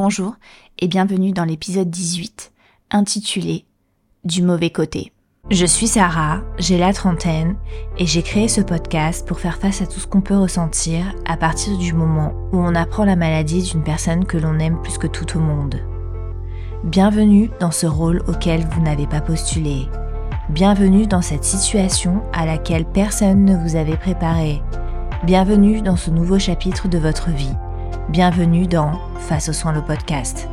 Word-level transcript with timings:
Bonjour 0.00 0.36
et 0.78 0.86
bienvenue 0.86 1.32
dans 1.32 1.44
l'épisode 1.44 1.90
18 1.90 2.52
intitulé 2.92 3.64
Du 4.22 4.44
mauvais 4.44 4.70
côté. 4.70 5.12
Je 5.50 5.66
suis 5.66 5.88
Sarah, 5.88 6.40
j'ai 6.56 6.78
la 6.78 6.92
trentaine 6.92 7.56
et 7.98 8.06
j'ai 8.06 8.22
créé 8.22 8.46
ce 8.46 8.60
podcast 8.60 9.26
pour 9.26 9.40
faire 9.40 9.58
face 9.58 9.82
à 9.82 9.88
tout 9.88 9.98
ce 9.98 10.06
qu'on 10.06 10.20
peut 10.20 10.38
ressentir 10.38 11.02
à 11.26 11.36
partir 11.36 11.76
du 11.78 11.94
moment 11.94 12.32
où 12.52 12.58
on 12.58 12.76
apprend 12.76 13.04
la 13.04 13.16
maladie 13.16 13.64
d'une 13.64 13.82
personne 13.82 14.24
que 14.24 14.38
l'on 14.38 14.60
aime 14.60 14.80
plus 14.82 14.98
que 14.98 15.08
tout 15.08 15.36
au 15.36 15.40
monde. 15.40 15.80
Bienvenue 16.84 17.50
dans 17.58 17.72
ce 17.72 17.88
rôle 17.88 18.22
auquel 18.28 18.68
vous 18.70 18.80
n'avez 18.80 19.08
pas 19.08 19.20
postulé. 19.20 19.88
Bienvenue 20.48 21.08
dans 21.08 21.22
cette 21.22 21.42
situation 21.42 22.22
à 22.32 22.46
laquelle 22.46 22.84
personne 22.84 23.44
ne 23.44 23.56
vous 23.56 23.74
avait 23.74 23.96
préparé. 23.96 24.62
Bienvenue 25.24 25.82
dans 25.82 25.96
ce 25.96 26.12
nouveau 26.12 26.38
chapitre 26.38 26.86
de 26.86 26.98
votre 26.98 27.30
vie. 27.30 27.56
Bienvenue 28.08 28.66
dans 28.66 28.98
Face 29.18 29.50
aux 29.50 29.52
soins 29.52 29.74
le 29.74 29.84
podcast. 29.84 30.48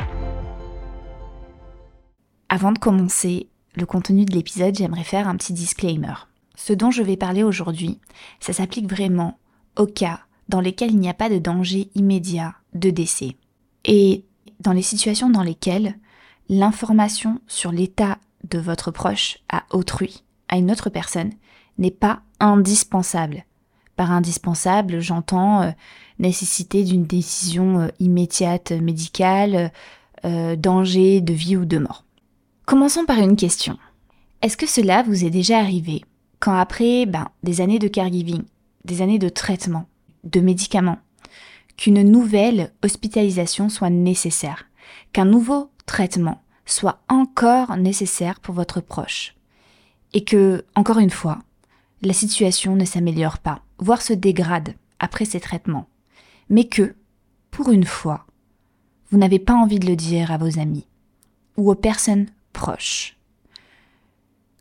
Avant 2.49 2.73
de 2.73 2.79
commencer 2.79 3.47
le 3.75 3.85
contenu 3.85 4.25
de 4.25 4.33
l'épisode, 4.33 4.75
j'aimerais 4.75 5.05
faire 5.05 5.29
un 5.29 5.37
petit 5.37 5.53
disclaimer. 5.53 6.13
Ce 6.55 6.73
dont 6.73 6.91
je 6.91 7.01
vais 7.01 7.15
parler 7.15 7.43
aujourd'hui, 7.43 8.01
ça 8.41 8.51
s'applique 8.51 8.89
vraiment 8.89 9.39
aux 9.77 9.87
cas 9.87 10.19
dans 10.49 10.59
lesquels 10.59 10.91
il 10.91 10.99
n'y 10.99 11.07
a 11.07 11.13
pas 11.13 11.29
de 11.29 11.37
danger 11.37 11.89
immédiat 11.95 12.55
de 12.73 12.89
décès. 12.89 13.37
Et 13.85 14.25
dans 14.59 14.73
les 14.73 14.81
situations 14.81 15.29
dans 15.29 15.41
lesquelles 15.41 15.97
l'information 16.49 17.39
sur 17.47 17.71
l'état 17.71 18.17
de 18.49 18.59
votre 18.59 18.91
proche 18.91 19.37
à 19.47 19.63
autrui, 19.71 20.25
à 20.49 20.57
une 20.57 20.71
autre 20.71 20.89
personne, 20.89 21.31
n'est 21.77 21.89
pas 21.89 22.19
indispensable. 22.41 23.45
Par 23.95 24.11
indispensable, 24.11 24.99
j'entends 24.99 25.61
euh, 25.61 25.71
nécessité 26.19 26.83
d'une 26.83 27.05
décision 27.05 27.79
euh, 27.79 27.87
immédiate 27.99 28.71
médicale, 28.71 29.71
euh, 30.25 30.55
danger 30.55 31.21
de 31.21 31.33
vie 31.33 31.55
ou 31.55 31.65
de 31.65 31.77
mort. 31.77 32.03
Commençons 32.65 33.05
par 33.05 33.19
une 33.19 33.35
question. 33.35 33.77
Est-ce 34.41 34.57
que 34.57 34.67
cela 34.67 35.03
vous 35.03 35.23
est 35.23 35.29
déjà 35.29 35.59
arrivé 35.59 36.03
quand 36.39 36.57
après 36.57 37.05
ben, 37.05 37.29
des 37.43 37.61
années 37.61 37.79
de 37.79 37.87
caregiving, 37.87 38.43
des 38.83 39.01
années 39.01 39.19
de 39.19 39.29
traitement, 39.29 39.87
de 40.23 40.41
médicaments, 40.41 40.99
qu'une 41.77 42.03
nouvelle 42.03 42.71
hospitalisation 42.83 43.69
soit 43.69 43.89
nécessaire, 43.89 44.65
qu'un 45.13 45.25
nouveau 45.25 45.69
traitement 45.85 46.41
soit 46.65 46.99
encore 47.09 47.77
nécessaire 47.77 48.39
pour 48.39 48.55
votre 48.55 48.81
proche, 48.81 49.35
et 50.13 50.23
que, 50.23 50.65
encore 50.75 50.99
une 50.99 51.09
fois, 51.09 51.39
la 52.05 52.13
situation 52.13 52.75
ne 52.75 52.85
s'améliore 52.85 53.39
pas, 53.39 53.61
voire 53.79 54.01
se 54.01 54.13
dégrade 54.13 54.75
après 54.99 55.25
ces 55.25 55.39
traitements, 55.39 55.87
mais 56.49 56.65
que, 56.65 56.95
pour 57.51 57.71
une 57.71 57.85
fois, 57.85 58.25
vous 59.09 59.17
n'avez 59.17 59.39
pas 59.39 59.53
envie 59.53 59.79
de 59.79 59.87
le 59.87 59.95
dire 59.95 60.31
à 60.31 60.37
vos 60.37 60.59
amis 60.59 60.87
ou 61.57 61.71
aux 61.71 61.75
personnes 61.75 62.27
proches. 62.53 63.17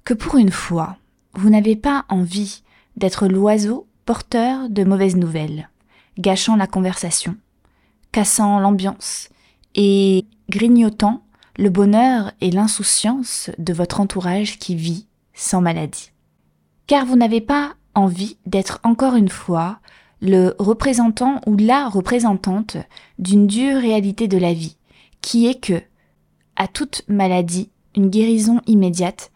Que 0.05 0.15
pour 0.15 0.37
une 0.37 0.51
fois, 0.51 0.97
vous 1.35 1.51
n'avez 1.51 1.77
pas 1.77 2.05
envie 2.09 2.63
d'être 2.97 3.27
l'oiseau 3.27 3.87
porteur 4.05 4.69
de 4.69 4.85
mauvaises 4.85 5.17
nouvelles, 5.17 5.71
gâchant 6.19 6.57
la 6.57 6.67
conversation, 6.67 7.37
cassant 8.13 8.61
l'ambiance 8.61 9.31
et 9.75 10.27
grignotant 10.49 11.25
le 11.57 11.71
bonheur 11.71 12.33
et 12.41 12.51
l'insouciance 12.51 13.51
de 13.59 13.73
votre 13.73 14.01
entourage 14.01 14.59
qui 14.59 14.77
vit 14.77 15.07
sans 15.33 15.61
maladie. 15.61 16.11
Car 16.87 17.07
vous 17.07 17.17
n'avez 17.17 17.41
pas 17.41 17.75
envie 17.95 18.37
d'être 18.47 18.81
encore 18.83 19.15
une 19.15 19.29
fois 19.29 19.79
le 20.21 20.55
représentant 20.59 21.41
ou 21.47 21.57
la 21.57 21.89
représentante 21.89 22.77
d'une 23.19 23.47
dure 23.47 23.81
réalité 23.81 24.29
de 24.29 24.39
la 24.39 24.53
vie, 24.53 24.77
qui 25.21 25.47
est 25.47 25.61
que, 25.61 25.83
à 26.57 26.69
toute 26.69 27.03
maladie, 27.09 27.71
une 27.97 28.11
guérison 28.11 28.61
immédiate 28.67 29.31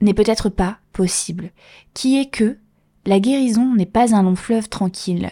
n'est 0.00 0.14
peut-être 0.14 0.48
pas 0.48 0.78
possible, 0.92 1.50
qui 1.94 2.18
est 2.18 2.26
que 2.26 2.58
la 3.06 3.20
guérison 3.20 3.74
n'est 3.74 3.86
pas 3.86 4.14
un 4.14 4.22
long 4.22 4.36
fleuve 4.36 4.68
tranquille, 4.68 5.30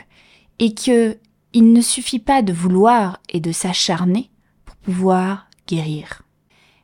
et 0.58 0.74
que 0.74 1.18
il 1.52 1.72
ne 1.72 1.80
suffit 1.80 2.20
pas 2.20 2.42
de 2.42 2.52
vouloir 2.52 3.20
et 3.28 3.40
de 3.40 3.50
s'acharner 3.50 4.30
pour 4.64 4.76
pouvoir 4.76 5.48
guérir. 5.66 6.22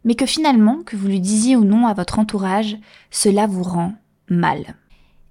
Mais 0.04 0.14
que 0.14 0.26
finalement, 0.26 0.82
que 0.84 0.96
vous 0.96 1.06
lui 1.06 1.20
disiez 1.20 1.56
ou 1.56 1.64
non 1.64 1.86
à 1.86 1.94
votre 1.94 2.18
entourage, 2.18 2.76
cela 3.10 3.46
vous 3.46 3.62
rend 3.62 3.94
mal. 4.28 4.76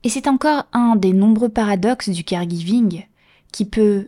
Et 0.04 0.10
c'est 0.10 0.28
encore 0.28 0.66
un 0.72 0.96
des 0.96 1.14
nombreux 1.14 1.50
paradoxes 1.50 2.10
du 2.10 2.24
caregiving 2.24 3.06
qui 3.52 3.66
peut 3.66 4.08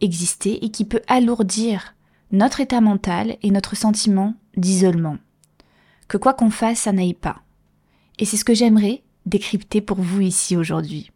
exister 0.00 0.64
et 0.64 0.70
qui 0.70 0.84
peut 0.84 1.02
alourdir 1.06 1.94
notre 2.32 2.60
état 2.60 2.80
mental 2.80 3.36
et 3.42 3.50
notre 3.50 3.76
sentiment 3.76 4.34
d'isolement. 4.56 5.16
Que 6.08 6.16
quoi 6.16 6.34
qu'on 6.34 6.50
fasse, 6.50 6.80
ça 6.80 6.92
n'aille 6.92 7.14
pas. 7.14 7.42
Et 8.18 8.24
c'est 8.24 8.36
ce 8.36 8.44
que 8.44 8.54
j'aimerais 8.54 9.02
décrypter 9.26 9.80
pour 9.80 10.00
vous 10.00 10.20
ici 10.20 10.56
aujourd'hui. 10.56 11.10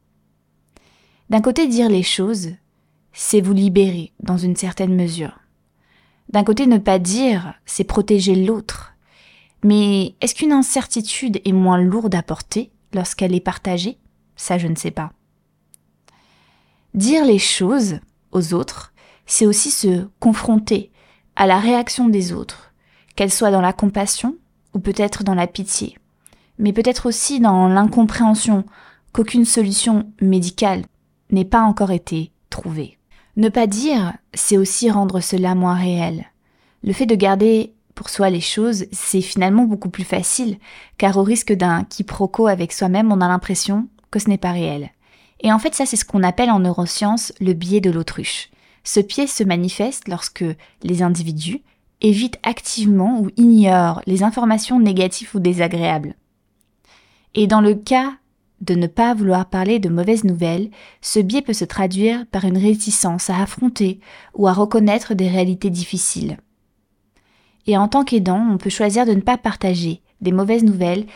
D'un 1.30 1.40
côté, 1.40 1.66
dire 1.66 1.88
les 1.88 2.02
choses, 2.02 2.50
c'est 3.12 3.40
vous 3.40 3.54
libérer 3.54 4.12
dans 4.20 4.36
une 4.36 4.56
certaine 4.56 4.94
mesure. 4.94 5.38
D'un 6.28 6.44
côté, 6.44 6.66
ne 6.66 6.78
pas 6.78 6.98
dire, 6.98 7.54
c'est 7.66 7.84
protéger 7.84 8.34
l'autre. 8.34 8.94
Mais 9.64 10.14
est-ce 10.20 10.34
qu'une 10.34 10.52
incertitude 10.52 11.40
est 11.44 11.52
moins 11.52 11.80
lourde 11.80 12.14
à 12.14 12.22
porter? 12.22 12.70
Lorsqu'elle 12.94 13.34
est 13.34 13.40
partagée? 13.40 13.98
Ça, 14.36 14.58
je 14.58 14.66
ne 14.66 14.76
sais 14.76 14.90
pas. 14.90 15.12
Dire 16.94 17.24
les 17.24 17.38
choses 17.38 18.00
aux 18.32 18.54
autres, 18.54 18.92
c'est 19.26 19.46
aussi 19.46 19.70
se 19.70 20.08
confronter 20.20 20.90
à 21.36 21.46
la 21.46 21.58
réaction 21.58 22.08
des 22.08 22.32
autres, 22.32 22.72
qu'elle 23.16 23.32
soit 23.32 23.50
dans 23.50 23.60
la 23.60 23.72
compassion 23.72 24.36
ou 24.74 24.78
peut-être 24.78 25.24
dans 25.24 25.34
la 25.34 25.46
pitié, 25.46 25.96
mais 26.58 26.72
peut-être 26.72 27.06
aussi 27.06 27.40
dans 27.40 27.68
l'incompréhension 27.68 28.64
qu'aucune 29.12 29.44
solution 29.44 30.10
médicale 30.20 30.84
n'ait 31.30 31.44
pas 31.44 31.62
encore 31.62 31.90
été 31.90 32.32
trouvée. 32.50 32.98
Ne 33.36 33.48
pas 33.48 33.66
dire, 33.66 34.12
c'est 34.34 34.58
aussi 34.58 34.90
rendre 34.90 35.20
cela 35.20 35.54
moins 35.54 35.74
réel. 35.74 36.26
Le 36.84 36.92
fait 36.92 37.06
de 37.06 37.14
garder 37.14 37.72
pour 37.94 38.08
soi 38.08 38.30
les 38.30 38.40
choses, 38.40 38.86
c'est 38.92 39.20
finalement 39.20 39.64
beaucoup 39.64 39.90
plus 39.90 40.04
facile, 40.04 40.58
car 40.98 41.16
au 41.16 41.22
risque 41.22 41.52
d'un 41.52 41.84
quiproquo 41.84 42.46
avec 42.46 42.72
soi-même, 42.72 43.12
on 43.12 43.20
a 43.20 43.28
l'impression 43.28 43.88
que 44.10 44.18
ce 44.18 44.28
n'est 44.28 44.38
pas 44.38 44.52
réel. 44.52 44.90
Et 45.40 45.52
en 45.52 45.58
fait, 45.58 45.74
ça, 45.74 45.86
c'est 45.86 45.96
ce 45.96 46.04
qu'on 46.04 46.22
appelle 46.22 46.50
en 46.50 46.60
neurosciences 46.60 47.32
le 47.40 47.52
biais 47.52 47.80
de 47.80 47.90
l'autruche. 47.90 48.50
Ce 48.84 49.00
biais 49.00 49.26
se 49.26 49.44
manifeste 49.44 50.08
lorsque 50.08 50.44
les 50.82 51.02
individus 51.02 51.62
évitent 52.00 52.38
activement 52.42 53.20
ou 53.20 53.30
ignorent 53.36 54.02
les 54.06 54.22
informations 54.22 54.80
négatives 54.80 55.30
ou 55.34 55.40
désagréables. 55.40 56.14
Et 57.34 57.46
dans 57.46 57.60
le 57.60 57.74
cas 57.74 58.12
de 58.60 58.74
ne 58.74 58.86
pas 58.86 59.14
vouloir 59.14 59.46
parler 59.46 59.78
de 59.78 59.88
mauvaises 59.88 60.24
nouvelles, 60.24 60.70
ce 61.00 61.18
biais 61.18 61.42
peut 61.42 61.52
se 61.52 61.64
traduire 61.64 62.24
par 62.30 62.44
une 62.44 62.58
réticence 62.58 63.28
à 63.28 63.40
affronter 63.40 64.00
ou 64.34 64.46
à 64.46 64.52
reconnaître 64.52 65.14
des 65.14 65.28
réalités 65.28 65.70
difficiles. 65.70 66.36
Et 67.66 67.76
en 67.76 67.88
tant 67.88 68.04
qu'aidant, 68.04 68.44
on 68.50 68.58
peut 68.58 68.70
choisir 68.70 69.06
de 69.06 69.12
ne 69.12 69.20
pas 69.20 69.38
partager 69.38 70.00
des 70.20 70.32
mauvaises 70.32 70.64
nouvelles 70.64 71.06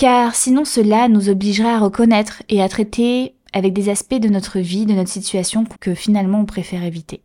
car 0.00 0.34
sinon 0.34 0.64
cela 0.64 1.08
nous 1.08 1.28
obligerait 1.28 1.74
à 1.74 1.78
reconnaître 1.78 2.42
et 2.48 2.62
à 2.62 2.70
traiter 2.70 3.34
avec 3.52 3.74
des 3.74 3.90
aspects 3.90 4.14
de 4.14 4.30
notre 4.30 4.58
vie, 4.58 4.86
de 4.86 4.94
notre 4.94 5.10
situation 5.10 5.66
que 5.78 5.94
finalement 5.94 6.40
on 6.40 6.46
préfère 6.46 6.84
éviter. 6.84 7.20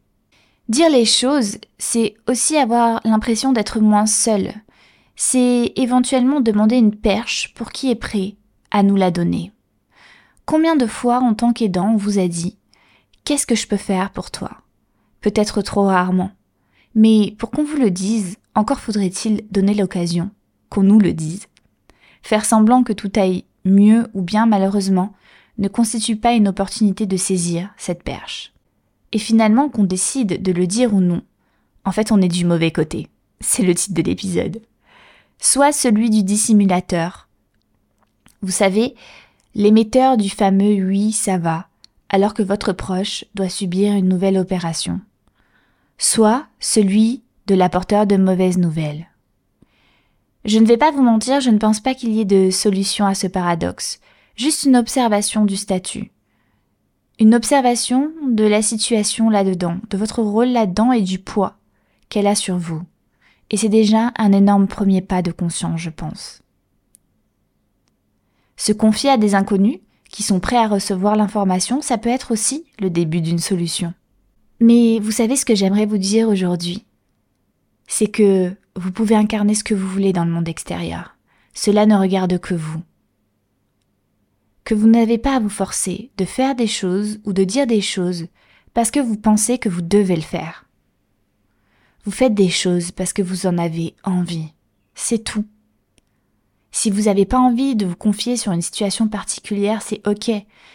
Dire 0.68 0.90
les 0.90 1.06
choses, 1.06 1.58
c'est 1.78 2.16
aussi 2.28 2.58
avoir 2.58 3.00
l'impression 3.06 3.54
d'être 3.54 3.80
moins 3.80 4.08
seul. 4.08 4.52
C'est 5.16 5.72
éventuellement 5.78 6.42
demander 6.42 6.76
une 6.76 6.94
perche 6.94 7.54
pour 7.54 7.72
qui 7.72 7.90
est 7.90 7.96
prêt 7.96 8.36
à 8.72 8.84
nous 8.84 8.98
la 8.98 9.10
donner. 9.10 9.54
Combien 10.46 10.76
de 10.76 10.86
fois 10.86 11.20
en 11.20 11.34
tant 11.34 11.54
qu'aidant 11.54 11.94
on 11.94 11.98
vous 11.98 12.20
a 12.20 12.28
dit 12.28 12.58
Qu'est-ce 13.24 13.48
que 13.48 13.56
je 13.56 13.68
peux 13.68 13.78
faire 13.78 14.12
pour 14.12 14.32
toi? 14.32 14.52
Peut-être 15.22 15.62
trop 15.62 15.84
rarement. 15.84 16.32
Mais 16.96 17.36
pour 17.38 17.52
qu'on 17.52 17.64
vous 17.64 17.78
le 17.78 17.92
dise, 17.92 18.38
encore 18.56 18.80
faudrait-il 18.80 19.46
donner 19.52 19.74
l'occasion 19.74 20.32
qu'on 20.70 20.84
nous 20.84 21.00
le 21.00 21.14
dise. 21.14 21.48
Faire 22.24 22.46
semblant 22.46 22.84
que 22.84 22.94
tout 22.94 23.12
aille 23.18 23.44
mieux 23.66 24.08
ou 24.14 24.22
bien 24.22 24.46
malheureusement 24.46 25.14
ne 25.58 25.68
constitue 25.68 26.16
pas 26.16 26.34
une 26.34 26.48
opportunité 26.48 27.06
de 27.06 27.18
saisir 27.18 27.70
cette 27.78 28.04
perche. 28.04 28.54
Et 29.12 29.20
finalement 29.20 29.70
qu'on 29.70 29.84
décide 29.84 30.42
de 30.42 30.52
le 30.52 30.68
dire 30.68 30.94
ou 30.94 31.02
non, 31.02 31.22
en 31.84 31.92
fait 31.92 32.12
on 32.12 32.22
est 32.22 32.28
du 32.28 32.46
mauvais 32.46 32.72
côté. 32.72 33.08
C'est 33.42 33.64
le 33.64 33.76
titre 33.76 33.94
de 33.94 34.02
l'épisode. 34.02 34.62
Soit 35.40 35.72
celui 35.72 36.10
du 36.10 36.24
dissimulateur. 36.24 37.28
Vous 38.42 38.52
savez, 38.52 38.96
l'émetteur 39.54 40.18
du 40.18 40.30
fameux 40.30 40.86
oui, 40.86 41.12
ça 41.12 41.38
va, 41.38 41.68
alors 42.10 42.34
que 42.34 42.44
votre 42.44 42.74
proche 42.74 43.26
doit 43.36 43.50
subir 43.50 43.94
une 43.94 44.08
nouvelle 44.08 44.38
opération. 44.38 45.02
Soit 45.98 46.46
celui 46.60 47.24
de 47.48 47.56
l'apporteur 47.56 48.08
de 48.08 48.18
mauvaises 48.18 48.58
nouvelles. 48.58 49.08
Je 50.44 50.60
ne 50.60 50.66
vais 50.66 50.78
pas 50.78 50.92
vous 50.92 51.02
mentir, 51.02 51.42
je 51.42 51.50
ne 51.50 51.58
pense 51.58 51.80
pas 51.80 51.96
qu'il 51.96 52.12
y 52.12 52.22
ait 52.22 52.26
de 52.26 52.52
solution 52.52 53.06
à 53.06 53.16
ce 53.16 53.28
paradoxe. 53.28 54.00
Juste 54.36 54.64
une 54.64 54.76
observation 54.76 55.46
du 55.46 55.56
statut. 55.56 56.12
Une 57.20 57.34
observation 57.34 58.12
de 58.30 58.44
la 58.44 58.62
situation 58.62 59.30
là-dedans, 59.30 59.78
de 59.90 59.98
votre 59.98 60.22
rôle 60.22 60.50
là-dedans 60.50 60.92
et 60.92 61.02
du 61.02 61.18
poids 61.18 61.56
qu'elle 62.10 62.28
a 62.28 62.36
sur 62.36 62.58
vous. 62.58 62.84
Et 63.50 63.58
c'est 63.58 63.70
déjà 63.70 64.12
un 64.18 64.32
énorme 64.34 64.68
premier 64.68 65.02
pas 65.02 65.22
de 65.22 65.32
conscience, 65.32 65.80
je 65.80 65.90
pense. 65.90 66.42
Se 68.58 68.74
confier 68.74 69.10
à 69.10 69.18
des 69.18 69.36
inconnus 69.36 69.80
qui 70.10 70.24
sont 70.24 70.40
prêts 70.40 70.58
à 70.58 70.68
recevoir 70.68 71.16
l'information, 71.16 71.82
ça 71.82 71.98
peut 71.98 72.10
être 72.10 72.32
aussi 72.32 72.66
le 72.80 72.90
début 72.90 73.22
d'une 73.22 73.40
solution. 73.40 73.94
Mais 74.60 75.00
vous 75.00 75.12
savez 75.12 75.36
ce 75.36 75.46
que 75.46 75.56
j'aimerais 75.56 75.86
vous 75.86 75.98
dire 75.98 76.30
aujourd'hui? 76.30 76.86
C'est 77.88 78.08
que 78.08 78.54
vous 78.76 78.92
pouvez 78.92 79.16
incarner 79.16 79.54
ce 79.56 79.64
que 79.64 79.74
vous 79.74 79.88
voulez 79.88 80.14
dans 80.14 80.26
le 80.26 80.32
monde 80.32 80.50
extérieur. 80.50 81.16
Cela 81.54 81.86
ne 81.86 81.96
regarde 81.96 82.40
que 82.40 82.54
vous. 82.54 82.82
Que 84.64 84.76
vous 84.76 84.88
n'avez 84.88 85.18
pas 85.18 85.36
à 85.36 85.40
vous 85.40 85.50
forcer 85.50 86.12
de 86.18 86.26
faire 86.26 86.56
des 86.56 86.68
choses 86.68 87.20
ou 87.24 87.34
de 87.34 87.44
dire 87.44 87.68
des 87.68 87.82
choses 87.82 88.28
parce 88.74 88.92
que 88.92 89.00
vous 89.00 89.18
pensez 89.18 89.58
que 89.58 89.70
vous 89.70 89.82
devez 89.82 90.16
le 90.16 90.22
faire. 90.22 90.66
Vous 92.04 92.12
faites 92.12 92.34
des 92.34 92.50
choses 92.50 92.92
parce 92.92 93.14
que 93.14 93.22
vous 93.22 93.48
en 93.48 93.58
avez 93.58 93.96
envie. 94.04 94.54
C'est 94.94 95.24
tout. 95.24 95.46
Si 96.78 96.90
vous 96.90 97.04
n'avez 97.04 97.24
pas 97.24 97.40
envie 97.40 97.78
de 97.78 97.86
vous 97.86 97.96
confier 97.96 98.36
sur 98.36 98.52
une 98.52 98.62
situation 98.62 99.08
particulière, 99.08 99.82
c'est 99.82 100.06
ok. 100.06 100.30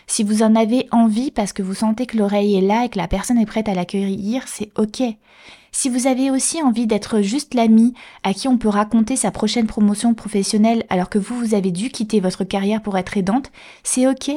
Si 0.06 0.24
vous 0.24 0.42
en 0.42 0.56
avez 0.56 0.88
envie 0.92 1.30
parce 1.30 1.52
que 1.52 1.62
vous 1.62 1.74
sentez 1.74 2.06
que 2.06 2.16
l'oreille 2.16 2.56
est 2.56 2.62
là 2.62 2.86
et 2.86 2.88
que 2.88 2.96
la 2.96 3.06
personne 3.06 3.36
est 3.36 3.44
prête 3.44 3.68
à 3.68 3.74
l'accueillir, 3.74 4.48
c'est 4.48 4.70
ok. 4.78 5.02
Si 5.72 5.90
vous 5.90 6.06
avez 6.06 6.30
aussi 6.30 6.62
envie 6.62 6.86
d'être 6.86 7.20
juste 7.20 7.52
l'ami 7.52 7.92
à 8.22 8.32
qui 8.32 8.48
on 8.48 8.56
peut 8.56 8.70
raconter 8.70 9.14
sa 9.14 9.30
prochaine 9.30 9.66
promotion 9.66 10.14
professionnelle 10.14 10.84
alors 10.88 11.10
que 11.10 11.18
vous, 11.18 11.36
vous 11.38 11.54
avez 11.54 11.70
dû 11.70 11.90
quitter 11.90 12.20
votre 12.20 12.44
carrière 12.44 12.80
pour 12.80 12.96
être 12.96 13.18
aidante, 13.18 13.52
c'est 13.82 14.06
ok. 14.06 14.30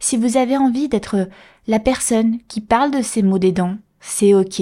Si 0.00 0.18
vous 0.18 0.36
avez 0.36 0.58
envie 0.58 0.90
d'être 0.90 1.30
la 1.66 1.78
personne 1.78 2.40
qui 2.46 2.60
parle 2.60 2.90
de 2.90 3.00
ces 3.00 3.22
mots 3.22 3.38
d'aidant, 3.38 3.78
c'est 4.00 4.34
ok. 4.34 4.60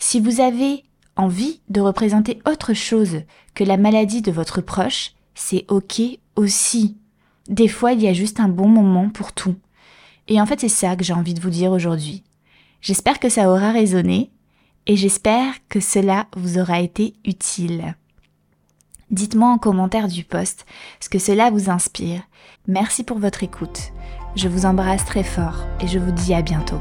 Si 0.00 0.18
vous 0.18 0.40
avez 0.40 0.82
envie 1.14 1.60
de 1.68 1.80
représenter 1.80 2.40
autre 2.50 2.74
chose 2.74 3.20
que 3.54 3.62
la 3.62 3.76
maladie 3.76 4.22
de 4.22 4.32
votre 4.32 4.60
proche, 4.60 5.12
c'est 5.34 5.64
ok 5.68 6.02
aussi. 6.36 6.96
Des 7.48 7.68
fois, 7.68 7.92
il 7.92 8.02
y 8.02 8.08
a 8.08 8.12
juste 8.12 8.40
un 8.40 8.48
bon 8.48 8.68
moment 8.68 9.08
pour 9.08 9.32
tout. 9.32 9.56
Et 10.28 10.40
en 10.40 10.46
fait, 10.46 10.60
c'est 10.60 10.68
ça 10.68 10.96
que 10.96 11.04
j'ai 11.04 11.12
envie 11.12 11.34
de 11.34 11.40
vous 11.40 11.50
dire 11.50 11.72
aujourd'hui. 11.72 12.22
J'espère 12.80 13.20
que 13.20 13.28
ça 13.28 13.50
aura 13.50 13.72
résonné 13.72 14.30
et 14.86 14.96
j'espère 14.96 15.54
que 15.68 15.80
cela 15.80 16.26
vous 16.36 16.58
aura 16.58 16.80
été 16.80 17.14
utile. 17.24 17.96
Dites-moi 19.10 19.48
en 19.48 19.58
commentaire 19.58 20.08
du 20.08 20.24
post 20.24 20.64
ce 21.00 21.08
que 21.08 21.18
cela 21.18 21.50
vous 21.50 21.70
inspire. 21.70 22.22
Merci 22.66 23.04
pour 23.04 23.18
votre 23.18 23.42
écoute. 23.42 23.92
Je 24.36 24.48
vous 24.48 24.64
embrasse 24.64 25.04
très 25.04 25.24
fort 25.24 25.66
et 25.80 25.86
je 25.86 25.98
vous 25.98 26.12
dis 26.12 26.32
à 26.32 26.42
bientôt. 26.42 26.80